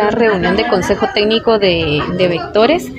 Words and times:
La 0.00 0.08
reunión 0.08 0.56
de 0.56 0.66
Consejo 0.66 1.08
Técnico 1.12 1.58
de, 1.58 2.02
de, 2.16 2.28
Vectores. 2.28 2.90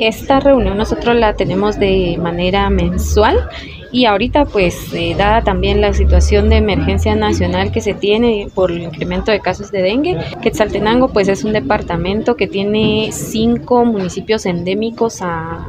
Esta 0.00 0.40
reunión 0.40 0.76
nosotros 0.76 1.14
la 1.14 1.34
tenemos 1.34 1.78
de 1.78 2.18
manera 2.20 2.68
mensual 2.70 3.48
y 3.92 4.04
ahorita 4.04 4.44
pues 4.44 4.92
eh, 4.92 5.14
dada 5.16 5.42
también 5.42 5.80
la 5.80 5.92
situación 5.92 6.48
de 6.48 6.56
emergencia 6.56 7.14
nacional 7.14 7.72
que 7.72 7.80
se 7.80 7.94
tiene 7.94 8.48
por 8.54 8.70
el 8.70 8.82
incremento 8.82 9.32
de 9.32 9.40
casos 9.40 9.70
de 9.70 9.82
dengue, 9.82 10.16
Quetzaltenango 10.42 11.08
pues 11.08 11.28
es 11.28 11.44
un 11.44 11.52
departamento 11.52 12.36
que 12.36 12.46
tiene 12.46 13.10
cinco 13.12 13.84
municipios 13.84 14.46
endémicos 14.46 15.20
a, 15.22 15.66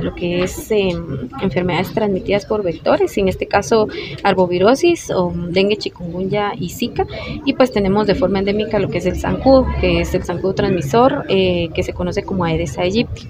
lo 0.00 0.14
que 0.14 0.42
es 0.44 0.70
eh, 0.70 0.90
enfermedades 1.40 1.92
transmitidas 1.92 2.46
por 2.46 2.62
vectores, 2.62 3.16
en 3.18 3.28
este 3.28 3.46
caso 3.46 3.88
arbovirosis 4.22 5.10
o 5.10 5.32
dengue, 5.34 5.76
chikungunya 5.76 6.52
y 6.58 6.68
zika 6.68 7.06
y 7.44 7.54
pues 7.54 7.72
tenemos 7.72 8.06
de 8.06 8.14
forma 8.14 8.38
endémica 8.38 8.78
lo 8.78 8.88
que 8.88 8.98
es 8.98 9.06
el 9.06 9.16
zancudo, 9.16 9.66
que 9.80 10.00
es 10.00 10.14
el 10.14 10.22
zancudo 10.24 10.54
transmisor 10.54 11.24
eh, 11.28 11.70
que 11.74 11.82
se 11.82 11.92
conoce 11.92 12.22
como 12.22 12.44
Aedes 12.44 12.78
aegypti. 12.78 13.26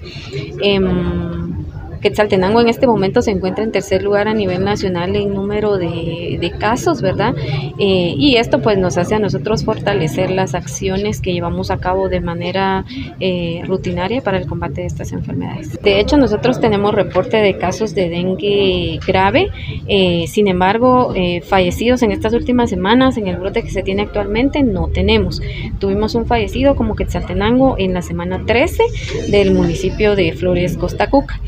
Quetzaltenango 2.01 2.61
en 2.61 2.69
este 2.69 2.87
momento 2.87 3.21
se 3.21 3.31
encuentra 3.31 3.63
en 3.63 3.71
tercer 3.71 4.03
lugar 4.03 4.27
a 4.27 4.33
nivel 4.33 4.63
nacional 4.63 5.15
en 5.15 5.33
número 5.33 5.77
de, 5.77 6.53
casos, 6.59 7.01
¿verdad? 7.01 7.35
Eh, 7.77 8.13
y 8.17 8.37
esto 8.37 8.61
pues 8.61 8.77
nos 8.77 8.97
hace 8.97 9.15
a 9.15 9.19
nosotros 9.19 9.65
fortalecer 9.65 10.31
las 10.31 10.55
acciones 10.55 11.19
que 11.19 11.33
llevamos 11.33 11.71
a 11.71 11.77
cabo 11.77 12.07
de 12.09 12.21
manera 12.21 12.85
eh, 13.19 13.61
rutinaria 13.65 14.21
para 14.21 14.37
el 14.37 14.47
combate 14.47 14.81
de 14.81 14.87
estas 14.87 15.11
enfermedades. 15.11 15.79
De 15.81 15.99
hecho, 15.99 16.17
nosotros 16.17 16.59
tenemos 16.61 16.95
reporte 16.95 17.37
de 17.37 17.57
casos 17.57 17.93
de 17.93 18.09
dengue 18.09 18.99
grave, 19.05 19.49
eh, 19.87 20.25
sin 20.27 20.47
embargo, 20.47 21.13
fallecidos 21.43 22.01
en 22.01 22.11
estas 22.11 22.33
últimas 22.33 22.69
semanas, 22.69 23.17
en 23.17 23.27
el 23.27 23.37
brote 23.37 23.61
que 23.61 23.69
se 23.69 23.83
tiene 23.83 24.03
actualmente, 24.03 24.63
no 24.63 24.87
tenemos. 24.87 25.41
Tuvimos 25.79 26.15
un 26.15 26.25
fallecido 26.25 26.75
como 26.75 26.95
Quetzaltenango 26.95 27.75
en 27.77 27.93
la 27.93 28.01
semana 28.01 28.45
13 28.45 28.83
del 29.29 29.53
municipio 29.53 30.15
de 30.15 30.33
Flores, 30.33 30.77
Costa 30.77 31.09
Cuca. 31.09 31.39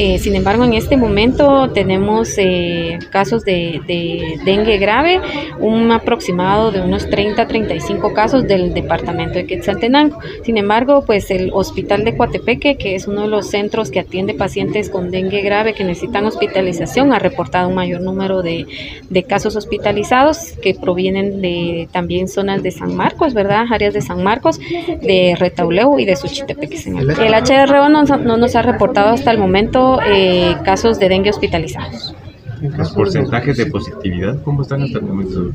Eh, 0.00 0.20
sin 0.20 0.36
embargo, 0.36 0.62
en 0.62 0.74
este 0.74 0.96
momento 0.96 1.70
tenemos 1.70 2.38
eh, 2.38 3.00
casos 3.10 3.44
de, 3.44 3.80
de, 3.88 4.38
dengue 4.44 4.78
grave, 4.78 5.20
un 5.58 5.90
aproximado 5.90 6.70
de 6.70 6.80
unos 6.80 7.10
30-35 7.10 8.12
casos 8.12 8.46
del 8.46 8.74
departamento 8.74 9.34
de 9.40 9.46
Quetzaltenango. 9.46 10.20
Sin 10.44 10.56
embargo, 10.56 11.02
pues 11.04 11.32
el 11.32 11.50
hospital 11.52 12.04
de 12.04 12.16
Coatepeque, 12.16 12.76
que 12.76 12.94
es 12.94 13.08
uno 13.08 13.22
de 13.22 13.26
los 13.26 13.48
centros 13.48 13.90
que 13.90 13.98
atiende 13.98 14.34
pacientes 14.34 14.88
con 14.88 15.10
dengue 15.10 15.40
grave 15.40 15.74
que 15.74 15.82
necesitan 15.82 16.26
hospitalización, 16.26 17.12
ha 17.12 17.18
reportado 17.18 17.68
un 17.68 17.74
mayor 17.74 18.00
número 18.00 18.40
de, 18.42 18.66
de 19.10 19.22
casos 19.24 19.56
hospitalizados 19.56 20.52
que 20.62 20.76
provienen 20.76 21.42
de 21.42 21.88
también 21.90 22.28
zonas 22.28 22.62
de 22.62 22.70
San 22.70 22.94
Marcos, 22.94 23.34
¿verdad? 23.34 23.64
Áreas 23.68 23.94
de 23.94 24.00
San 24.00 24.22
Marcos, 24.22 24.60
de 24.60 25.34
Retauleu 25.36 25.98
y 25.98 26.04
de 26.04 26.14
Suchitepeque. 26.14 26.78
El 26.86 27.34
HRO 27.34 27.88
no, 27.88 28.04
no 28.04 28.36
nos 28.36 28.54
ha 28.54 28.62
reportado 28.62 29.08
hasta 29.08 29.32
el 29.32 29.38
momento 29.38 29.87
eh, 30.06 30.56
casos 30.64 30.98
de 30.98 31.08
dengue 31.08 31.30
hospitalizados. 31.30 32.14
¿Los 32.60 32.92
porcentajes 32.92 33.56
de 33.56 33.66
positividad 33.66 34.42
cómo 34.42 34.62
están 34.62 34.82
hasta 34.82 34.98
el 34.98 35.04
momento? 35.04 35.50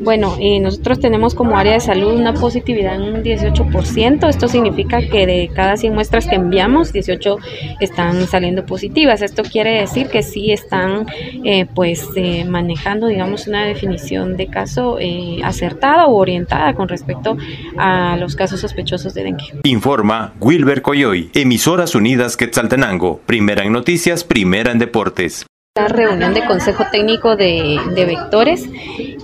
Bueno, 0.00 0.36
eh, 0.38 0.60
nosotros 0.60 1.00
tenemos 1.00 1.34
como 1.34 1.56
área 1.56 1.74
de 1.74 1.80
salud 1.80 2.14
una 2.14 2.34
positividad 2.34 2.96
en 2.96 3.02
un 3.02 3.22
18%. 3.22 4.28
Esto 4.28 4.48
significa 4.48 5.00
que 5.08 5.26
de 5.26 5.50
cada 5.54 5.76
100 5.76 5.94
muestras 5.94 6.26
que 6.26 6.36
enviamos, 6.36 6.92
18 6.92 7.38
están 7.80 8.26
saliendo 8.26 8.66
positivas. 8.66 9.22
Esto 9.22 9.42
quiere 9.42 9.80
decir 9.80 10.08
que 10.08 10.22
sí 10.22 10.52
están 10.52 11.06
eh, 11.44 11.66
pues 11.74 12.08
eh, 12.16 12.44
manejando, 12.44 13.06
digamos, 13.06 13.46
una 13.46 13.64
definición 13.64 14.36
de 14.36 14.48
caso 14.48 14.98
eh, 15.00 15.38
acertada 15.42 16.06
o 16.06 16.16
orientada 16.16 16.74
con 16.74 16.88
respecto 16.88 17.36
a 17.76 18.16
los 18.16 18.36
casos 18.36 18.60
sospechosos 18.60 19.14
de 19.14 19.24
dengue. 19.24 19.44
Informa 19.64 20.34
Wilber 20.40 20.82
Coyoy, 20.82 21.30
Emisoras 21.34 21.94
Unidas 21.94 22.36
Quetzaltenango, 22.36 23.20
primera 23.26 23.64
en 23.64 23.72
noticias, 23.72 24.24
primera 24.24 24.72
en 24.72 24.78
deportes. 24.78 25.46
La 25.76 25.88
reunión 25.88 26.34
de 26.34 26.46
Consejo 26.46 26.84
Técnico 26.92 27.34
de, 27.34 27.80
de, 27.96 28.04
Vectores. 28.04 28.70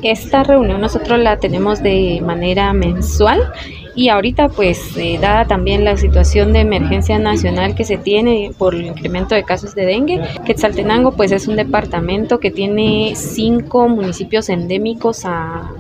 Esta 0.03 0.43
reunión 0.43 0.81
nosotros 0.81 1.21
la 1.21 1.39
tenemos 1.39 1.81
de 1.81 2.21
manera 2.25 2.73
mensual 2.73 3.53
y 3.95 4.09
ahorita 4.09 4.49
pues 4.49 4.97
eh, 4.97 5.19
dada 5.21 5.47
también 5.47 5.85
la 5.85 5.97
situación 5.97 6.53
de 6.53 6.61
emergencia 6.61 7.19
nacional 7.19 7.75
que 7.75 7.85
se 7.85 7.99
tiene 7.99 8.53
por 8.57 8.75
el 8.75 8.87
incremento 8.87 9.35
de 9.35 9.45
casos 9.45 9.75
de 9.75 9.87
dengue, 9.87 10.21
Quetzaltenango 10.45 11.13
pues 11.13 11.33
es 11.33 11.49
un 11.49 11.57
departamento 11.57 12.41
que 12.41 12.51
tiene 12.51 13.15
cinco 13.17 13.89
municipios 13.89 14.49
endémicos 14.49 15.23
a, 15.25 15.73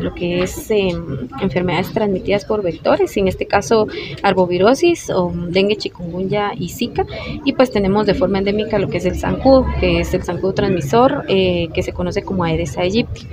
lo 0.00 0.14
que 0.14 0.42
es 0.42 0.70
eh, 0.70 0.92
enfermedades 1.40 1.92
transmitidas 1.92 2.44
por 2.44 2.62
vectores, 2.62 3.16
en 3.16 3.28
este 3.28 3.46
caso 3.46 3.86
arbovirosis 4.22 5.10
o 5.10 5.32
dengue, 5.48 5.76
chikungunya 5.76 6.52
y 6.56 6.68
zika 6.68 7.06
y 7.44 7.52
pues 7.52 7.70
tenemos 7.70 8.06
de 8.06 8.14
forma 8.14 8.38
endémica 8.38 8.78
lo 8.78 8.88
que 8.88 8.98
es 8.98 9.04
el 9.04 9.16
zancudo, 9.16 9.66
que 9.80 10.00
es 10.00 10.12
el 10.14 10.24
zancudo 10.24 10.54
transmisor 10.54 11.24
eh, 11.28 11.68
que 11.74 11.82
se 11.82 11.92
conoce 11.92 12.22
como 12.22 12.44
Aedes 12.44 12.76
aegypti. 12.76 13.26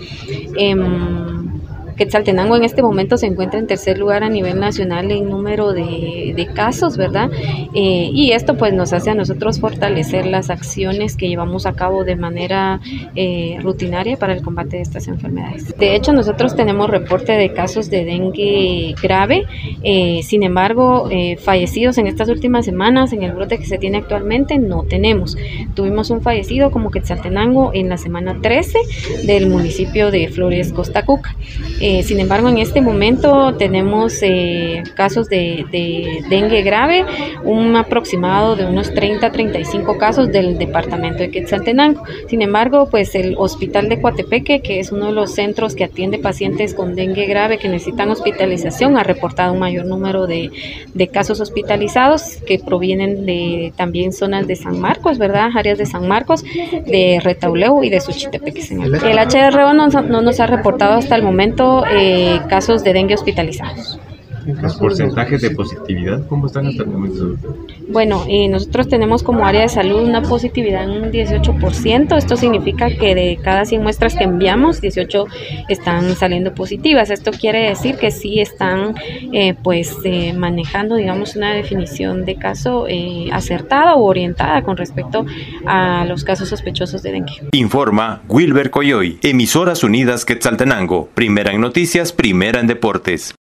Quetzaltenango 2.00 2.56
en 2.56 2.64
este 2.64 2.82
momento 2.82 3.18
se 3.18 3.26
encuentra 3.26 3.60
en 3.60 3.68
tercer 3.68 3.98
lugar 3.98 4.24
a 4.24 4.30
nivel 4.30 4.58
nacional 4.58 5.12
en 5.12 5.30
número 5.30 5.74
de, 5.74 6.48
casos, 6.56 6.96
¿verdad? 6.96 7.30
Eh, 7.74 8.10
y 8.14 8.32
esto 8.32 8.56
pues 8.56 8.74
nos 8.74 8.94
hace 8.94 9.10
a 9.10 9.16
nosotros 9.16 9.60
fortalecer 9.60 10.26
las 10.26 10.50
acciones 10.50 11.18
que 11.18 11.28
llevamos 11.28 11.66
a 11.66 11.74
cabo 11.74 12.06
de 12.06 12.16
manera 12.16 12.80
eh, 13.16 13.58
rutinaria 13.62 14.16
para 14.16 14.32
el 14.32 14.42
combate 14.42 14.78
de 14.78 14.84
estas 14.84 15.09
enfermedades. 15.09 15.78
De 15.78 15.94
hecho, 15.94 16.14
nosotros 16.14 16.56
tenemos 16.56 16.90
reporte 16.90 17.34
de 17.34 17.52
casos 17.52 17.90
de 17.90 18.06
dengue 18.06 18.96
grave, 19.04 19.44
eh, 19.84 20.22
sin 20.24 20.44
embargo, 20.44 21.09
fallecidos 21.40 21.98
en 21.98 22.08
estas 22.08 22.30
últimas 22.30 22.64
semanas, 22.64 23.12
en 23.12 23.24
el 23.24 23.34
brote 23.34 23.58
que 23.58 23.66
se 23.66 23.78
tiene 23.78 23.98
actualmente, 23.98 24.58
no 24.58 24.84
tenemos. 24.84 25.36
Tuvimos 25.74 26.09
un 26.12 26.22
fallecido 26.22 26.72
como 26.72 26.92
Quetzaltenango 26.92 27.72
en 27.74 27.90
la 27.90 27.98
semana 27.98 28.40
13 28.42 28.80
del 29.26 29.48
municipio 29.48 30.12
de 30.12 30.30
Flores, 30.30 30.72
Costa 30.72 31.04
Cuca. 31.04 31.36
Sin 32.04 32.20
embargo, 32.20 32.50
en 32.50 32.58
este 32.58 32.82
momento 32.82 33.56
tenemos 33.56 34.22
eh, 34.22 34.84
casos 34.96 35.28
de, 35.28 35.66
de, 35.72 36.24
dengue 36.30 36.62
grave, 36.62 37.06
un 37.44 37.76
aproximado 37.76 38.56
de 38.56 38.66
unos 38.66 38.94
30-35 38.94 39.98
casos 39.98 40.32
del 40.32 40.58
departamento 40.58 41.20
de 41.20 41.32
Quetzaltenango. 41.32 42.04
Sin 42.28 42.42
embargo, 42.42 42.90
pues 42.90 43.16
el 43.16 43.36
hospital 43.38 43.90
de 43.90 44.02
Coatepeque, 44.02 44.62
que 44.62 44.80
es 44.80 44.92
uno 44.92 45.08
de 45.08 45.14
los 45.14 45.32
centros 45.34 45.76
que 45.76 45.84
atiende 45.84 46.20
pacientes 46.20 46.74
con 46.74 46.96
dengue 46.96 47.26
grave 47.26 47.58
que 47.58 47.70
necesitan 47.70 48.10
hospitalización, 48.10 48.98
ha 48.98 49.04
reportado 49.04 49.54
un 49.54 49.60
mayor 49.60 49.86
número 49.86 50.28
de, 50.28 50.52
de 50.94 51.08
casos 51.08 51.40
hospitalizados 51.40 52.38
que 52.46 52.60
provienen 52.60 53.26
de 53.26 53.74
también 53.76 54.12
zonas 54.12 54.48
de 54.48 54.56
San 54.56 54.80
Marcos, 54.80 55.18
¿verdad? 55.18 55.50
Áreas 55.56 55.78
de 55.78 55.86
San 55.86 56.08
Marcos, 56.08 56.44
de 56.44 57.20
Retauleu 57.24 57.84
y 57.84 57.90
de 57.90 58.02
Suchitepeque. 58.02 58.62
El 58.70 59.18
HRO 59.18 59.74
no, 59.74 59.88
no 59.88 60.22
nos 60.22 60.40
ha 60.40 60.48
reportado 60.48 60.94
hasta 60.96 61.16
el 61.16 61.24
momento 61.24 61.69
eh, 61.91 62.40
casos 62.50 62.84
de 62.84 62.94
dengue 62.94 63.16
hospitalizados. 63.16 64.00
¿Los 64.62 64.78
porcentajes 64.78 65.42
de 65.42 65.52
positividad 65.52 66.26
cómo 66.28 66.48
están 66.48 66.68
hasta 66.68 66.84
el 66.84 66.90
momento? 66.90 67.36
Bueno, 67.90 68.24
eh, 68.28 68.48
nosotros 68.48 68.88
tenemos 68.88 69.24
como 69.24 69.46
área 69.46 69.62
de 69.62 69.70
salud 69.70 70.04
una 70.04 70.22
positividad 70.22 70.84
en 70.84 70.92
un 70.92 71.12
18%. 71.12 72.18
Esto 72.18 72.38
significa 72.38 72.90
que 72.90 73.16
de 73.16 73.40
cada 73.42 73.66
100 73.66 73.82
muestras 73.82 74.16
que 74.16 74.24
enviamos, 74.24 74.82
18 74.82 75.26
están 75.70 76.16
saliendo 76.16 76.54
positivas. 76.54 77.09
Esto 77.09 77.32
quiere 77.32 77.70
decir 77.70 77.98
que 77.98 78.12
sí 78.12 78.40
están 78.40 78.96
eh, 79.34 79.56
pues 79.64 79.96
eh, 80.04 80.34
manejando, 80.34 80.96
digamos, 80.96 81.36
una 81.36 81.54
definición 81.54 82.26
de 82.26 82.36
caso 82.36 82.86
eh, 82.88 83.30
acertada 83.32 83.96
o 83.96 84.04
orientada 84.04 84.62
con 84.64 84.78
respecto 84.78 85.26
a 85.66 86.06
los 86.06 86.24
casos 86.24 86.50
sospechosos 86.50 87.02
de 87.04 87.12
dengue. 87.12 87.34
Informa 87.54 88.22
Wilber 88.28 88.70
Coyoy, 88.70 89.20
Emisoras 89.22 89.84
Unidas 89.84 90.26
Quetzaltenango, 90.26 91.09
primera 91.14 91.54
en 91.54 91.62
noticias, 91.62 92.14
primera 92.14 92.59
en 92.59 92.68
deportes. 92.68 93.34